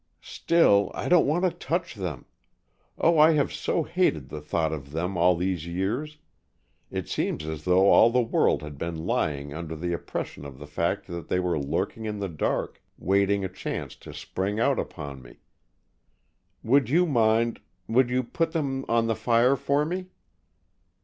"Still, 0.23 0.89
I 0.95 1.07
don't 1.09 1.27
want 1.27 1.43
to 1.45 1.51
touch 1.51 1.93
them! 1.93 2.25
Oh, 2.97 3.19
I 3.19 3.33
have 3.33 3.53
so 3.53 3.83
hated 3.83 4.29
the 4.29 4.41
thought 4.41 4.73
of 4.73 4.93
them 4.93 5.15
all 5.15 5.35
these 5.35 5.67
years, 5.67 6.17
it 6.89 7.07
seems 7.07 7.45
as 7.45 7.65
though 7.65 7.87
all 7.91 8.09
the 8.09 8.19
world 8.23 8.63
had 8.63 8.79
been 8.79 9.05
lying 9.05 9.53
under 9.53 9.75
the 9.75 9.93
oppression 9.93 10.43
of 10.43 10.57
the 10.57 10.65
fact 10.65 11.05
that 11.05 11.27
they 11.27 11.39
were 11.39 11.59
lurking 11.59 12.05
in 12.05 12.17
the 12.17 12.29
dark, 12.29 12.81
waiting 12.97 13.45
a 13.45 13.47
chance 13.47 13.95
to 13.97 14.11
spring 14.11 14.59
out 14.59 14.79
upon 14.79 15.21
me. 15.21 15.37
Would 16.63 16.89
you 16.89 17.05
mind 17.05 17.59
would 17.87 18.09
you 18.09 18.23
put 18.23 18.53
them 18.53 18.85
on 18.89 19.05
the 19.05 19.15
fire 19.15 19.55
for 19.55 19.85
me?" 19.85 20.07